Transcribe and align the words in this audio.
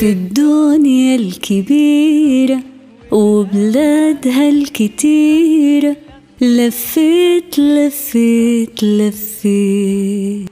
في 0.00 0.10
الدنيا 0.10 1.16
الكبيرة 1.16 2.60
وبلادها 3.10 4.48
الكتيرة. 4.48 5.96
لفيت 6.40 7.58
لفيت 7.58 8.82
لفيت. 8.82 10.48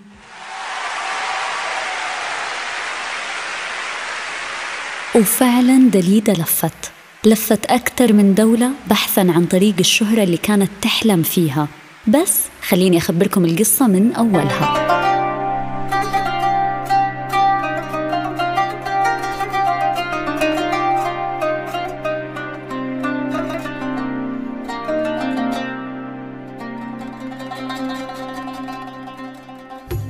وفعلا 5.14 5.91
دليدا 5.91 6.33
لفت. 6.33 6.91
لفت 7.25 7.67
أكثر 7.67 8.12
من 8.12 8.35
دولة 8.35 8.71
بحثا 8.91 9.21
عن 9.21 9.46
طريق 9.46 9.75
الشهرة 9.80 10.23
اللي 10.23 10.37
كانت 10.37 10.71
تحلم 10.83 11.23
فيها. 11.23 11.69
بس 12.07 12.43
خليني 12.69 12.99
أخبركم 12.99 13.45
القصة 13.45 13.87
من 13.87 14.12
أولها. 14.12 14.98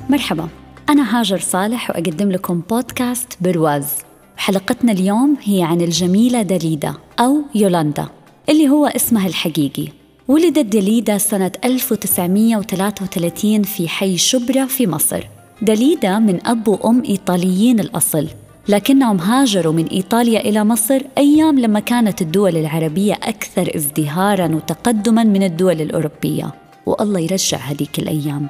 مرحبا. 0.09 0.49
أنا 0.89 1.21
هاجر 1.21 1.39
صالح 1.39 1.91
وأقدم 1.91 2.31
لكم 2.31 2.63
بودكاست 2.71 3.33
برواز 3.41 3.87
حلقتنا 4.37 4.93
اليوم 4.93 5.37
هي 5.43 5.63
عن 5.63 5.81
الجميلة 5.81 6.43
داليدا 6.43 6.95
أو 7.21 7.43
يولاندا 7.55 8.07
اللي 8.49 8.69
هو 8.69 8.87
اسمها 8.87 9.27
الحقيقي. 9.27 9.89
ولدت 10.29 10.67
داليدا 10.67 11.19
سنة 11.19 11.53
1933 11.65 13.63
في 13.63 13.89
حي 13.89 14.19
شبرا 14.19 14.67
في 14.67 14.87
مصر. 14.87 15.27
داليدا 15.63 16.19
من 16.19 16.47
أب 16.47 16.69
وأم 16.69 17.03
إيطاليين 17.09 17.81
الأصل 17.81 18.29
لكنهم 18.69 19.19
هاجروا 19.19 19.73
من 19.73 19.87
إيطاليا 19.87 20.41
إلى 20.41 20.65
مصر 20.65 21.03
أيام 21.19 21.59
لما 21.59 21.81
كانت 21.81 22.23
الدول 22.23 22.57
العربية 22.57 23.15
أكثر 23.15 23.77
ازدهاراً 23.77 24.55
وتقدماً 24.55 25.25
من 25.25 25.43
الدول 25.43 25.81
الأوروبية. 25.81 26.55
والله 26.87 27.21
يرجع 27.21 27.59
هذيك 27.59 27.99
الأيام. 27.99 28.49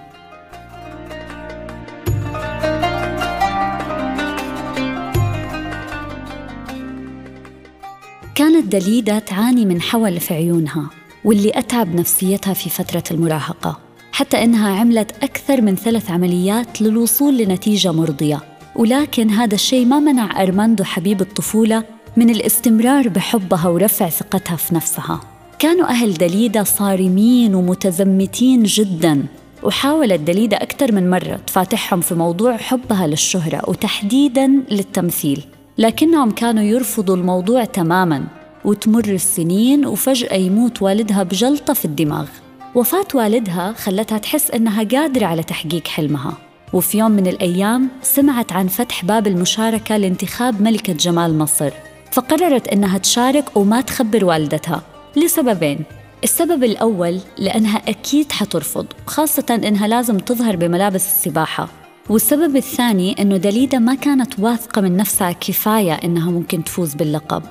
كانت 8.39 8.73
دليدة 8.73 9.19
تعاني 9.19 9.65
من 9.67 9.83
حول 9.83 10.21
في 10.21 10.35
عيونها 10.35 10.91
واللي 11.25 11.51
أتعب 11.55 11.95
نفسيتها 11.95 12.55
في 12.55 12.71
فترة 12.71 13.03
المراهقة 13.11 13.79
حتى 14.13 14.45
إنها 14.45 14.81
عملت 14.81 15.11
أكثر 15.23 15.61
من 15.61 15.77
ثلاث 15.77 16.11
عمليات 16.11 16.83
للوصول 16.83 17.39
لنتيجة 17.39 17.93
مرضية. 17.93 18.41
ولكن 18.77 19.31
هذا 19.31 19.55
الشيء 19.55 19.87
ما 19.87 19.99
منع 19.99 20.43
أرماندو 20.43 20.85
حبيب 20.85 21.21
الطفولة 21.21 21.85
من 22.17 22.31
الاستمرار 22.31 23.09
بحبها 23.09 23.69
ورفع 23.69 24.09
ثقتها 24.09 24.57
في 24.57 24.75
نفسها. 24.75 25.21
كانوا 25.59 25.89
أهل 25.89 26.15
دليدة 26.15 26.65
صارمين 26.65 27.55
ومتزمتين 27.55 28.63
جداً 28.63 29.27
وحاولت 29.63 30.21
دليدة 30.21 30.57
أكثر 30.57 30.93
من 30.93 31.11
مرة 31.11 31.41
تفاتحهم 31.47 32.01
في 32.01 32.15
موضوع 32.15 32.57
حبها 32.57 33.07
للشهرة 33.07 33.71
وتحديداً 33.71 34.47
للتمثيل. 34.71 35.45
لكنهم 35.79 36.31
كانوا 36.31 36.63
يرفضوا 36.63 37.17
الموضوع 37.17 37.65
تماماً 37.65 38.25
وتمر 38.65 39.05
السنين 39.05 39.87
وفجأة 39.87 40.35
يموت 40.35 40.83
والدها 40.83 41.23
بجلطة 41.23 41.75
في 41.75 41.85
الدماغ. 41.85 42.27
وفاة 42.75 43.07
والدها 43.15 43.73
خلتها 43.73 44.19
تحس 44.19 44.51
إنها 44.51 44.83
قادرة 44.83 45.27
على 45.27 45.43
تحقيق 45.43 45.89
حلمها. 45.89 46.33
وفي 46.73 46.99
يوم 46.99 47.11
من 47.11 47.27
الأيام 47.27 47.89
سمعت 48.03 48.53
عن 48.53 48.67
فتح 48.67 49.05
باب 49.05 49.27
المشاركة 49.27 49.97
لانتخاب 49.97 50.63
ملكة 50.63 50.93
جمال 50.93 51.39
مصر. 51.39 51.71
فقررت 52.13 52.69
إنها 52.69 52.99
تشارك 52.99 53.57
وما 53.57 53.81
تخبر 53.81 54.25
والدتها. 54.25 54.83
لسببين. 55.17 55.79
السبب 56.25 56.65
الأول 56.65 57.21
لأنها 57.39 57.83
أكيد 57.89 58.33
حترفض 58.33 58.87
خاصة 59.07 59.61
إنها 59.65 59.89
لازم 59.89 60.19
تظهر 60.19 60.57
بملابس 60.57 61.07
السباحة. 61.07 61.69
والسبب 62.11 62.57
الثاني 62.57 63.23
إنه 63.23 63.37
دليدا 63.37 63.79
ما 63.79 63.95
كانت 63.95 64.39
واثقة 64.39 64.81
من 64.81 64.97
نفسها 64.97 65.33
كفاية 65.33 65.93
إنها 65.93 66.31
ممكن 66.31 66.65
تفوز 66.65 66.95
باللقب 66.95 67.43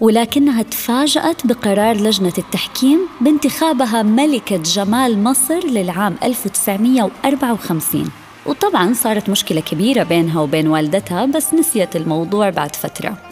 ولكنها 0.00 0.62
تفاجأت 0.62 1.46
بقرار 1.46 1.96
لجنة 1.96 2.32
التحكيم 2.38 2.98
بانتخابها 3.20 4.02
ملكة 4.02 4.56
جمال 4.56 5.22
مصر 5.22 5.66
للعام 5.66 6.16
1954 6.22 8.10
وطبعا 8.46 8.92
صارت 8.92 9.30
مشكلة 9.30 9.60
كبيرة 9.60 10.02
بينها 10.02 10.40
وبين 10.40 10.68
والدتها 10.68 11.26
بس 11.26 11.54
نسيت 11.54 11.96
الموضوع 11.96 12.50
بعد 12.50 12.76
فترة. 12.76 13.25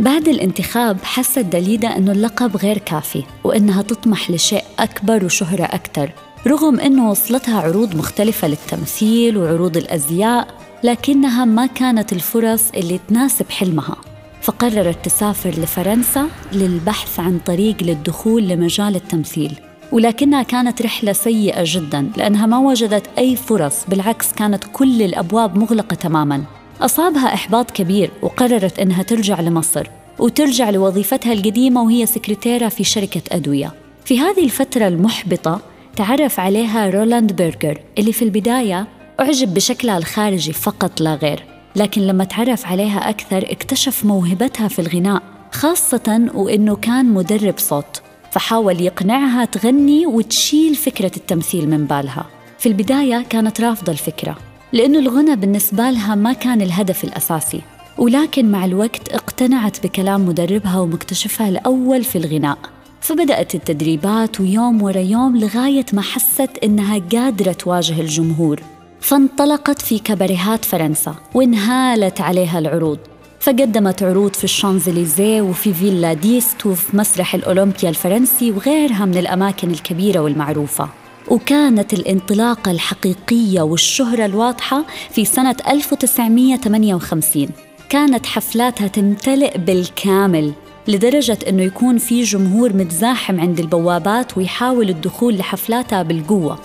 بعد 0.00 0.28
الانتخاب 0.28 0.96
حست 1.02 1.38
دليدا 1.38 1.96
أنه 1.96 2.12
اللقب 2.12 2.56
غير 2.56 2.78
كافي 2.78 3.22
وأنها 3.44 3.82
تطمح 3.82 4.30
لشيء 4.30 4.64
أكبر 4.78 5.24
وشهرة 5.24 5.64
أكثر 5.64 6.12
رغم 6.46 6.80
أنه 6.80 7.10
وصلتها 7.10 7.60
عروض 7.60 7.96
مختلفة 7.96 8.48
للتمثيل 8.48 9.36
وعروض 9.36 9.76
الأزياء 9.76 10.48
لكنها 10.84 11.44
ما 11.44 11.66
كانت 11.66 12.12
الفرص 12.12 12.62
اللي 12.74 13.00
تناسب 13.08 13.50
حلمها. 13.50 13.96
فقررت 14.42 15.04
تسافر 15.04 15.50
لفرنسا 15.50 16.28
للبحث 16.52 17.20
عن 17.20 17.38
طريق 17.46 17.82
للدخول 17.82 18.48
لمجال 18.48 18.96
التمثيل 18.96 19.52
ولكنها 19.92 20.42
كانت 20.42 20.82
رحلة 20.82 21.12
سيئة 21.12 21.62
جدا 21.66 22.10
لأنها 22.16 22.46
ما 22.46 22.58
وجدت 22.58 23.04
أي 23.18 23.36
فرص 23.36 23.84
بالعكس 23.88 24.32
كانت 24.32 24.64
كل 24.72 25.02
الأبواب 25.02 25.58
مغلقة 25.58 25.94
تماما. 25.94 26.55
أصابها 26.80 27.34
إحباط 27.34 27.70
كبير 27.70 28.10
وقررت 28.22 28.78
أنها 28.78 29.02
ترجع 29.02 29.40
لمصر 29.40 29.86
وترجع 30.18 30.70
لوظيفتها 30.70 31.32
القديمة 31.32 31.82
وهي 31.82 32.06
سكرتيرة 32.06 32.68
في 32.68 32.84
شركة 32.84 33.22
أدوية. 33.32 33.72
في 34.04 34.20
هذه 34.20 34.44
الفترة 34.44 34.88
المحبطة 34.88 35.60
تعرف 35.96 36.40
عليها 36.40 36.90
رولاند 36.90 37.32
بيرجر 37.32 37.80
اللي 37.98 38.12
في 38.12 38.22
البداية 38.22 38.86
أعجب 39.20 39.54
بشكلها 39.54 39.98
الخارجي 39.98 40.52
فقط 40.52 41.00
لا 41.00 41.14
غير 41.14 41.44
لكن 41.76 42.02
لما 42.02 42.24
تعرف 42.24 42.66
عليها 42.66 43.10
أكثر 43.10 43.38
اكتشف 43.50 44.04
موهبتها 44.04 44.68
في 44.68 44.78
الغناء 44.78 45.22
خاصة 45.52 46.30
وإنه 46.34 46.76
كان 46.76 47.06
مدرب 47.06 47.54
صوت 47.58 48.02
فحاول 48.30 48.80
يقنعها 48.80 49.44
تغني 49.44 50.06
وتشيل 50.06 50.74
فكرة 50.74 51.12
التمثيل 51.16 51.68
من 51.68 51.84
بالها. 51.84 52.26
في 52.58 52.68
البداية 52.68 53.24
كانت 53.30 53.60
رافضة 53.60 53.92
الفكرة. 53.92 54.36
لأنه 54.76 54.98
الغنى 54.98 55.36
بالنسبة 55.36 55.90
لها 55.90 56.14
ما 56.14 56.32
كان 56.32 56.62
الهدف 56.62 57.04
الأساسي 57.04 57.60
ولكن 57.98 58.50
مع 58.50 58.64
الوقت 58.64 59.08
اقتنعت 59.08 59.86
بكلام 59.86 60.28
مدربها 60.28 60.80
ومكتشفها 60.80 61.48
الأول 61.48 62.04
في 62.04 62.18
الغناء. 62.18 62.58
فبدأت 63.00 63.54
التدريبات 63.54 64.40
ويوم 64.40 64.82
ورا 64.82 64.98
يوم 64.98 65.36
لغاية 65.36 65.84
ما 65.92 66.02
حست 66.02 66.50
إنها 66.64 66.98
قادرة 67.12 67.52
تواجه 67.52 68.00
الجمهور. 68.00 68.60
فانطلقت 69.00 69.82
في 69.82 69.98
كباريهات 69.98 70.64
فرنسا 70.64 71.14
وانهالت 71.34 72.20
عليها 72.20 72.58
العروض. 72.58 72.98
فقدمت 73.40 74.02
عروض 74.02 74.34
في 74.34 74.44
الشانزليزيه 74.44 75.42
وفي 75.42 75.74
فيلا 75.74 76.12
ديست 76.12 76.66
وفي 76.66 76.96
مسرح 76.96 77.34
الأولمبيا 77.34 77.88
الفرنسي 77.88 78.50
وغيرها 78.50 79.04
من 79.04 79.16
الأماكن 79.16 79.70
الكبيرة 79.70 80.20
والمعروفة. 80.20 80.88
وكانت 81.28 81.92
الانطلاقة 81.92 82.70
الحقيقية 82.70 83.62
والشهرة 83.62 84.24
الواضحة 84.24 84.84
في 85.10 85.24
سنة 85.24 85.56
1958 85.68 87.48
كانت 87.88 88.26
حفلاتها 88.26 88.88
تمتلئ 88.88 89.58
بالكامل 89.58 90.52
لدرجة 90.88 91.38
أنه 91.48 91.62
يكون 91.62 91.98
في 91.98 92.22
جمهور 92.22 92.72
متزاحم 92.72 93.40
عند 93.40 93.60
البوابات 93.60 94.38
ويحاول 94.38 94.88
الدخول 94.88 95.38
لحفلاتها 95.38 96.02
بالقوة. 96.02 96.58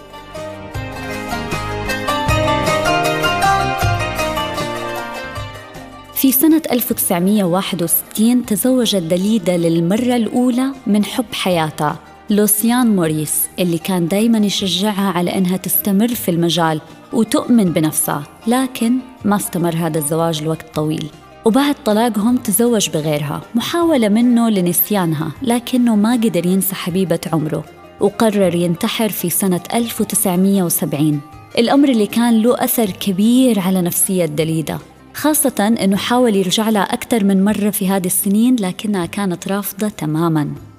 في 6.13 6.31
سنة 6.31 6.61
1961 6.71 8.45
تزوجت 8.45 8.95
دليدا 8.95 9.57
للمرة 9.57 10.15
الأولى 10.15 10.71
من 10.87 11.05
حب 11.05 11.25
حياتها. 11.33 12.10
لوسيان 12.31 12.95
موريس 12.95 13.47
اللي 13.59 13.77
كان 13.77 14.07
دايما 14.07 14.37
يشجعها 14.37 15.11
على 15.11 15.37
أنها 15.37 15.57
تستمر 15.57 16.07
في 16.07 16.31
المجال 16.31 16.81
وتؤمن 17.13 17.63
بنفسها 17.63 18.23
لكن 18.47 18.97
ما 19.25 19.35
استمر 19.35 19.75
هذا 19.75 19.97
الزواج 19.97 20.43
لوقت 20.43 20.75
طويل. 20.75 21.05
وبعد 21.45 21.75
طلاقهم 21.85 22.37
تزوج 22.37 22.89
بغيرها 22.89 23.41
محاولة 23.55 24.09
منه 24.09 24.49
لنسيانها 24.49 25.31
لكنه 25.41 25.95
ما 25.95 26.13
قدر 26.13 26.45
ينسى 26.45 26.75
حبيبة 26.75 27.19
عمره 27.33 27.63
وقرر 27.99 28.55
ينتحر 28.55 29.09
في 29.09 29.29
سنة 29.29 29.61
1970 29.73 31.21
الأمر 31.57 31.89
اللي 31.89 32.07
كان 32.07 32.41
له 32.41 32.63
أثر 32.63 32.89
كبير 32.89 33.59
على 33.59 33.81
نفسية 33.81 34.25
دليدة 34.25 34.79
خاصة 35.13 35.75
أنه 35.81 35.97
حاول 35.97 36.35
يرجع 36.35 36.69
لها 36.69 36.93
أكثر 36.93 37.23
من 37.23 37.45
مرة 37.45 37.69
في 37.69 37.89
هذه 37.89 38.05
السنين 38.05 38.55
لكنها 38.55 39.05
كانت 39.05 39.47
رافضة 39.47 39.89
تماماً. 39.89 40.70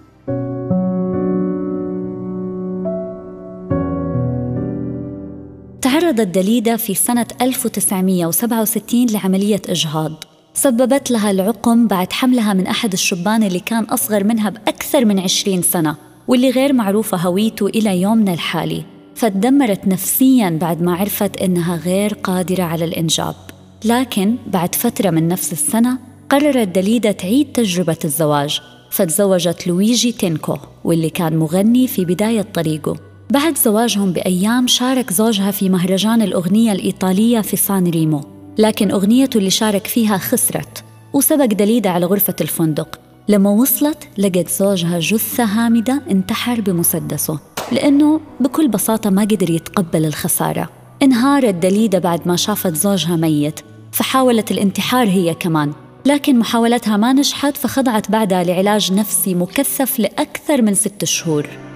تعرضت 6.12 6.34
دليدا 6.34 6.76
في 6.76 6.94
سنة 6.94 7.26
1967 7.42 9.06
لعملية 9.06 9.62
إجهاض. 9.68 10.24
سببت 10.54 11.10
لها 11.10 11.30
العقم 11.30 11.86
بعد 11.86 12.12
حملها 12.12 12.52
من 12.54 12.66
أحد 12.66 12.92
الشبان 12.92 13.42
اللي 13.42 13.60
كان 13.60 13.84
أصغر 13.84 14.24
منها 14.24 14.50
بأكثر 14.50 15.04
من 15.04 15.20
20 15.20 15.62
سنة 15.62 15.96
واللي 16.28 16.50
غير 16.50 16.72
معروفة 16.72 17.16
هويته 17.16 17.66
إلى 17.66 18.00
يومنا 18.00 18.32
الحالي. 18.32 18.84
فتدمرت 19.14 19.88
نفسيا 19.88 20.58
بعد 20.60 20.82
ما 20.82 20.94
عرفت 20.94 21.36
إنها 21.36 21.76
غير 21.76 22.14
قادرة 22.14 22.62
على 22.62 22.84
الإنجاب. 22.84 23.34
لكن 23.84 24.36
بعد 24.46 24.74
فترة 24.74 25.10
من 25.10 25.28
نفس 25.28 25.52
السنة 25.52 25.98
قررت 26.28 26.68
دليدا 26.68 27.12
تعيد 27.12 27.52
تجربة 27.52 27.98
الزواج 28.04 28.60
فتزوجت 28.90 29.66
لويجي 29.66 30.12
تينكو 30.12 30.56
واللي 30.84 31.10
كان 31.10 31.36
مغني 31.36 31.86
في 31.86 32.04
بداية 32.04 32.42
طريقه. 32.54 33.11
بعد 33.32 33.58
زواجهم 33.58 34.12
بأيام 34.12 34.67
شارك 34.67 35.12
زوجها 35.12 35.50
في 35.50 35.69
مهرجان 35.69 36.23
الأغنية 36.23 36.73
الإيطالية 36.73 37.40
في 37.40 37.56
سان 37.56 37.87
ريمو. 37.87 38.20
لكن 38.58 38.90
أغنيته 38.90 39.38
اللي 39.38 39.50
شارك 39.50 39.87
فيها 39.87 40.19
خسرت 40.19 40.84
وسبق 41.12 41.44
دليدا 41.44 41.90
على 41.90 42.06
غرفة 42.06 42.37
الفندق. 42.40 43.00
لما 43.29 43.50
وصلت 43.50 44.08
لقت 44.19 44.49
زوجها 44.49 44.99
جثة 44.99 45.44
هامدة 45.44 46.02
انتحر 46.11 46.61
بمسدسه 46.61 47.38
لأنه 47.73 48.20
بكل 48.40 48.69
بساطة 48.69 49.11
ما 49.11 49.23
قدر 49.23 49.50
يتقبل 49.50 50.05
الخسارة. 50.06 50.69
انهارت 51.02 51.55
دليدا 51.55 51.99
بعد 51.99 52.29
ما 52.29 52.37
شافت 52.37 52.75
زوجها 52.75 53.17
ميت 53.17 53.61
فحاولت 53.93 54.50
الانتحار 54.50 55.08
هي 55.08 55.34
كمان. 55.34 55.73
لكن 56.06 56.38
محاولتها 56.38 56.96
ما 56.96 57.12
نجحت 57.12 57.56
فخضعت 57.56 58.11
بعدها 58.11 58.44
لعلاج 58.44 58.93
نفسي 58.93 59.34
مكثف 59.34 59.99
لأكثر 59.99 60.62
من 60.62 60.75
ست 60.75 61.05
شهور. 61.05 61.71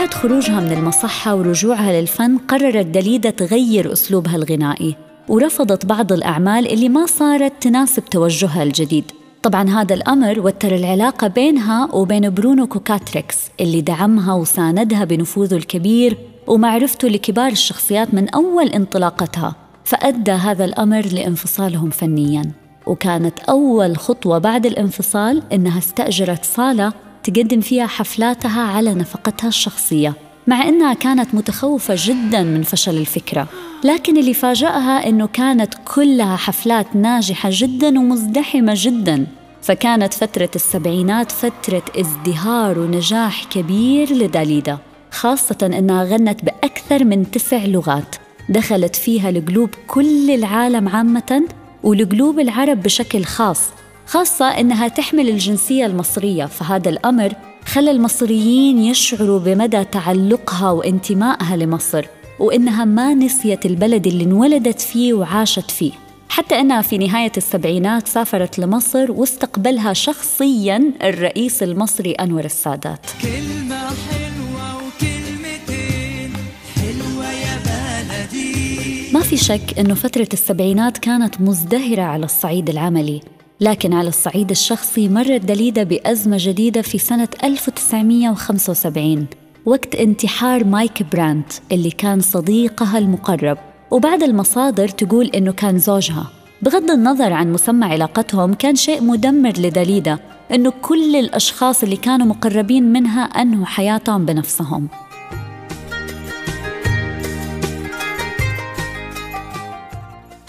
بعد 0.00 0.14
خروجها 0.14 0.60
من 0.60 0.72
المصحة 0.72 1.34
ورجوعها 1.34 2.00
للفن 2.00 2.38
قررت 2.38 2.86
دليدا 2.86 3.30
تغير 3.30 3.92
أسلوبها 3.92 4.36
الغنائي 4.36 4.96
ورفضت 5.28 5.86
بعض 5.86 6.12
الأعمال 6.12 6.72
اللي 6.72 6.88
ما 6.88 7.06
صارت 7.06 7.52
تناسب 7.60 8.04
توجهها 8.04 8.62
الجديد. 8.62 9.04
طبعا 9.42 9.68
هذا 9.68 9.94
الأمر 9.94 10.40
وتر 10.40 10.74
العلاقة 10.74 11.26
بينها 11.26 11.88
وبين 11.92 12.30
برونو 12.30 12.66
كوكاتريكس 12.66 13.36
اللي 13.60 13.80
دعمها 13.80 14.34
وساندها 14.34 15.04
بنفوذه 15.04 15.56
الكبير 15.56 16.18
ومعرفته 16.46 17.08
لكبار 17.08 17.50
الشخصيات 17.50 18.14
من 18.14 18.28
أول 18.28 18.68
انطلاقتها 18.68 19.54
فأدى 19.84 20.32
هذا 20.32 20.64
الأمر 20.64 21.06
لانفصالهم 21.06 21.90
فنياً. 21.90 22.52
وكانت 22.86 23.40
أول 23.40 23.96
خطوة 23.96 24.38
بعد 24.38 24.66
الانفصال 24.66 25.42
إنها 25.52 25.78
استأجرت 25.78 26.44
صالة 26.44 26.92
تقدم 27.22 27.60
فيها 27.60 27.86
حفلاتها 27.86 28.62
على 28.62 28.94
نفقتها 28.94 29.48
الشخصية 29.48 30.14
مع 30.46 30.68
إنها 30.68 30.94
كانت 30.94 31.34
متخوفة 31.34 31.94
جدا 31.98 32.42
من 32.42 32.62
فشل 32.62 32.96
الفكرة. 32.96 33.48
لكن 33.84 34.16
اللي 34.16 34.34
فاجأها 34.34 35.08
إنه 35.08 35.26
كانت 35.26 35.74
كلها 35.94 36.36
حفلات 36.36 36.96
ناجحة 36.96 37.48
جدا 37.52 37.98
ومزدحمة 37.98 38.72
جدا. 38.76 39.26
فكانت 39.62 40.14
فترة 40.14 40.50
السبعينات 40.56 41.32
فترة 41.32 41.82
ازدهار 42.00 42.78
ونجاح 42.78 43.44
كبير 43.44 44.12
لداليدا 44.12 44.78
خاصة 45.10 45.58
إنها 45.62 46.04
غنت 46.04 46.44
بأكثر 46.44 47.04
من 47.04 47.30
تسع 47.30 47.64
لغات. 47.64 48.16
دخلت 48.48 48.96
فيها 48.96 49.30
لقلوب 49.30 49.70
كل 49.86 50.30
العالم 50.30 50.88
عامة 50.88 51.42
ولقلوب 51.82 52.40
العرب 52.40 52.82
بشكل 52.82 53.24
خاص. 53.24 53.60
خاصة 54.10 54.44
إنها 54.44 54.88
تحمل 54.88 55.28
الجنسية 55.28 55.86
المصرية 55.86 56.44
فهذا 56.46 56.88
الأمر 56.88 57.32
خلى 57.66 57.90
المصريين 57.90 58.78
يشعروا 58.78 59.38
بمدى 59.38 59.84
تعلقها 59.84 60.70
وانتمائها 60.70 61.56
لمصر 61.56 62.06
وإنها 62.38 62.84
ما 62.84 63.14
نسيت 63.14 63.66
البلد 63.66 64.06
اللي 64.06 64.24
انولدت 64.24 64.80
فيه 64.80 65.14
وعاشت 65.14 65.70
فيه. 65.70 65.92
حتى 66.28 66.60
أنها 66.60 66.82
في 66.82 66.98
نهاية 66.98 67.32
السبعينات 67.36 68.08
سافرت 68.08 68.58
لمصر 68.58 69.12
واستقبلها 69.12 69.92
شخصياً 69.92 70.92
الرئيس 71.02 71.62
المصري 71.62 72.12
أنور 72.12 72.44
السادات. 72.44 73.06
كلمة 73.22 73.78
حلوة 73.78 74.76
وكلمتين 74.76 76.32
حلوة 76.76 77.32
يا 77.32 77.58
بلدي. 77.66 79.12
ما 79.12 79.20
في 79.20 79.36
شك 79.36 79.78
أنه 79.78 79.94
فترة 79.94 80.28
السبعينات 80.32 80.98
كانت 80.98 81.40
مزدهرة 81.40 82.02
على 82.02 82.24
الصعيد 82.24 82.70
العملي 82.70 83.20
لكن 83.60 83.92
على 83.92 84.08
الصعيد 84.08 84.50
الشخصي 84.50 85.08
مرت 85.08 85.44
دليدا 85.44 85.82
بأزمة 85.82 86.36
جديدة 86.40 86.82
في 86.82 86.98
سنة 86.98 87.28
1975 87.44 89.26
وقت 89.66 89.94
انتحار 89.94 90.64
مايك 90.64 91.02
برانت 91.02 91.52
اللي 91.72 91.90
كان 91.90 92.20
صديقها 92.20 92.98
المقرب. 92.98 93.58
وبعد 93.90 94.22
المصادر 94.22 94.88
تقول 94.88 95.26
إنه 95.26 95.52
كان 95.52 95.78
زوجها. 95.78 96.30
بغض 96.62 96.90
النظر 96.90 97.32
عن 97.32 97.52
مسمى 97.52 97.86
علاقتهم 97.86 98.54
كان 98.54 98.76
شيء 98.76 99.02
مدمر 99.02 99.52
لدليدا 99.58 100.18
إنه 100.54 100.72
كل 100.82 101.16
الأشخاص 101.16 101.82
اللي 101.82 101.96
كانوا 101.96 102.26
مقربين 102.26 102.92
منها 102.92 103.22
أنهوا 103.22 103.66
حياتهم 103.66 104.24
بنفسهم. 104.24 104.88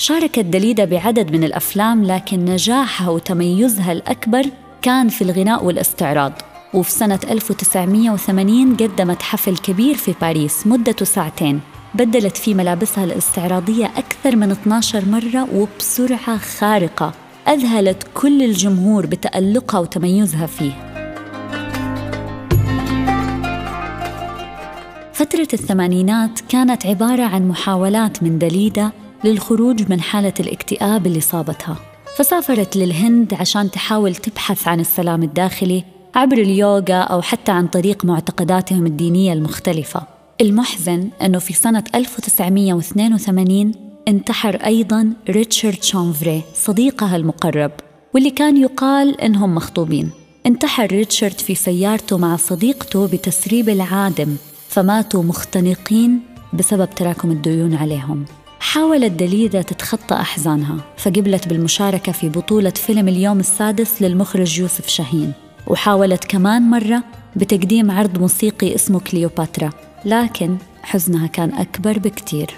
شاركت 0.02 0.40
دليدا 0.40 0.86
بعدد 0.86 1.32
من 1.32 1.44
الأفلام 1.44 2.04
لكن 2.04 2.46
نجاحها 2.46 3.10
وتميزها 3.10 3.92
الأكبر 3.92 4.46
كان 4.82 5.10
في 5.10 5.22
الغناء 5.22 5.66
والاستعراض. 5.66 6.34
وفي 6.74 6.92
سنة 6.92 7.20
1980 7.30 8.76
قدمت 8.76 9.22
حفل 9.22 9.58
كبير 9.58 9.96
في 9.96 10.14
باريس 10.22 10.68
مدته 10.68 11.06
ساعتين. 11.06 11.60
بدلت 11.96 12.38
فيه 12.38 12.56
ملابسها 12.56 13.04
الاستعراضية 13.04 13.86
أكثر 13.86 14.36
من 14.36 14.52
12 14.52 15.06
مرة 15.06 15.48
وبسرعة 15.56 16.38
خارقة. 16.38 17.14
أذهلت 17.48 18.08
كل 18.14 18.44
الجمهور 18.44 19.06
بتألقها 19.06 19.80
وتميزها 19.80 20.46
فيه. 20.46 20.74
فترة 25.14 25.48
الثمانينات 25.54 26.40
كانت 26.50 26.86
عبارة 26.86 27.24
عن 27.24 27.48
محاولات 27.48 28.24
من 28.24 28.40
دليدا 28.40 28.92
للخروج 29.24 29.90
من 29.90 30.02
حالة 30.02 30.34
الاكتئاب 30.40 31.08
اللي 31.08 31.22
صابتها. 31.22 31.76
فسافرت 32.18 32.78
للهند 32.78 33.34
عشان 33.34 33.72
تحاول 33.72 34.16
تبحث 34.16 34.68
عن 34.68 34.80
السلام 34.80 35.24
الداخلي 35.24 35.84
عبر 36.16 36.38
اليوغا 36.38 36.96
أو 36.96 37.22
حتى 37.22 37.52
عن 37.52 37.68
طريق 37.68 38.06
معتقداتهم 38.06 38.86
الدينية 38.86 39.34
المختلفة. 39.34 40.02
المحزن 40.42 41.10
أنه 41.22 41.40
في 41.40 41.54
سنة 41.54 41.84
1982 41.96 43.72
انتحر 44.08 44.56
أيضا 44.56 45.14
ريتشارد 45.30 45.84
شونفري 45.84 46.42
صديقها 46.54 47.16
المقرب 47.16 47.72
واللي 48.14 48.30
كان 48.30 48.58
يقال 48.58 49.22
إنهم 49.22 49.56
مخطوبين. 49.56 50.10
انتحر 50.46 50.86
ريتشارد 50.86 51.40
في 51.40 51.56
سيارته 51.56 52.18
مع 52.18 52.36
صديقته 52.36 53.08
بتسريب 53.08 53.70
العادم 53.70 54.36
فماتوا 54.70 55.24
مختنقين 55.24 56.20
بسبب 56.54 56.90
تراكم 56.90 57.32
الديون 57.32 57.74
عليهم. 57.74 58.26
حاولت 58.62 59.12
دليدا 59.12 59.62
تتخطى 59.62 60.16
أحزانها 60.16 60.78
فقبلت 60.98 61.48
بالمشاركة 61.48 62.12
في 62.12 62.30
بطولة 62.30 62.70
فيلم 62.70 63.08
اليوم 63.08 63.40
السادس 63.40 64.02
للمخرج 64.02 64.60
يوسف 64.60 64.88
شاهين. 64.88 65.34
وحاولت 65.68 66.26
كمان 66.26 66.62
مرة 66.62 67.04
بتقديم 67.36 67.92
عرض 67.92 68.20
موسيقي 68.20 68.76
اسمه 68.76 69.00
كليوباترا 69.00 69.70
لكن 70.06 70.58
حزنها 70.84 71.28
كان 71.28 71.54
أكبر 71.54 72.00
بكتير. 72.00 72.56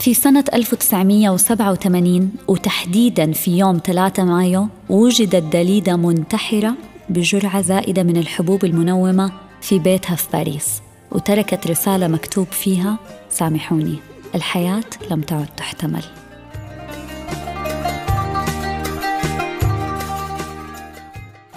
في 0.00 0.14
سنة 0.14 0.44
1987 0.54 2.30
وتحديدا 2.48 3.32
في 3.32 3.58
يوم 3.58 3.80
3 3.84 4.24
مايو 4.24 4.68
وجدت 4.88 5.52
دليدا 5.52 5.96
منتحرة 5.96 6.74
بجرعة 7.08 7.60
زائدة 7.60 8.02
من 8.02 8.16
الحبوب 8.16 8.64
المنومة 8.64 9.47
في 9.60 9.78
بيتها 9.78 10.16
في 10.16 10.26
باريس 10.32 10.82
وتركت 11.12 11.66
رسالة 11.66 12.08
مكتوب 12.08 12.46
فيها 12.46 12.98
سامحوني 13.30 13.96
الحياة 14.34 14.84
لم 15.10 15.20
تعد 15.20 15.48
تحتمل. 15.56 16.02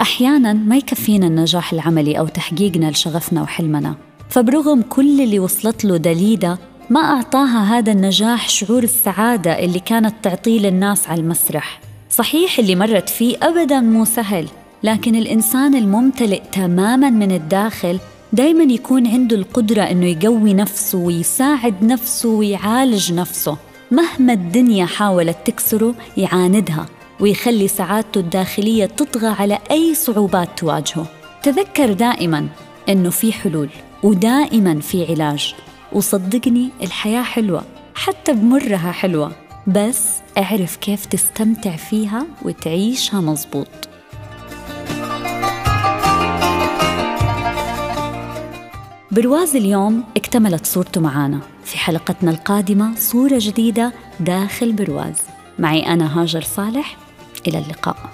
أحيانا 0.02 0.54
ما 0.54 0.78
يكفينا 0.78 1.28
النجاح 1.28 1.74
العملي 1.74 2.20
أو 2.20 2.28
تحقيقنا 2.28 2.92
لشغفنا 2.92 3.42
وحلمنا 3.42 3.96
فبرغم 4.30 4.82
كل 4.82 5.22
اللي 5.22 5.40
وصلت 5.40 5.86
له 5.86 5.98
دليدا 5.98 6.58
ما 6.90 7.00
أعطاها 7.00 7.78
هذا 7.78 7.92
النجاح 7.92 8.50
شعور 8.50 8.84
السعادة 8.84 9.60
اللي 9.60 9.80
كانت 9.80 10.16
تعطيه 10.24 10.60
للناس 10.60 11.10
على 11.10 11.22
المسرح. 11.22 11.80
صحيح 12.10 12.60
اللي 12.60 12.76
مرت 12.76 13.10
فيه 13.10 13.38
أبدا 13.42 13.80
مو 13.80 14.06
سهل 14.06 14.48
لكن 14.84 15.16
الإنسان 15.16 15.76
الممتلئ 15.76 16.42
تماما 16.52 17.10
من 17.10 17.32
الداخل 17.32 18.00
دايما 18.34 18.74
يكون 18.74 19.08
عنده 19.08 19.36
القدرة 19.36 19.82
إنه 19.82 20.06
يقوي 20.06 20.54
نفسه 20.54 20.98
ويساعد 20.98 21.84
نفسه 21.84 22.30
ويعالج 22.30 23.14
نفسه. 23.14 23.58
مهما 23.92 24.34
الدنيا 24.34 24.86
حاولت 24.86 25.38
تكسره 25.46 25.96
يعاندها 26.18 26.86
ويخلي 27.20 27.68
سعادته 27.68 28.20
الداخلية 28.20 28.86
تطغى 28.86 29.28
على 29.28 29.60
أي 29.72 29.96
صعوبات 29.96 30.50
تواجهه. 30.58 31.06
تذكر 31.44 31.94
دائما 31.94 32.48
إنه 32.90 33.10
في 33.10 33.34
حلول 33.34 33.70
ودائما 34.04 34.80
في 34.80 35.06
علاج. 35.06 35.56
وصدقني 35.94 36.70
الحياة 36.84 37.24
حلوة 37.24 37.64
حتى 37.96 38.34
بمرها 38.34 38.92
حلوة. 38.92 39.32
بس 39.68 40.08
اعرف 40.38 40.76
كيف 40.76 41.06
تستمتع 41.06 41.76
فيها 41.76 42.26
وتعيشها 42.46 43.22
مزبوط 43.22 43.91
برواز 49.12 49.56
اليوم 49.56 50.04
اكتملت 50.18 50.66
صورته 50.66 51.02
معانا 51.02 51.40
في 51.64 51.78
حلقتنا 51.78 52.32
القادمة 52.32 52.96
صورة 52.96 53.36
جديدة 53.38 53.94
داخل 54.20 54.74
برواز. 54.74 55.16
معي 55.60 55.88
أنا 55.94 56.22
هاجر 56.22 56.42
صالح. 56.42 56.98
إلى 57.48 57.60
اللقاء. 57.60 58.10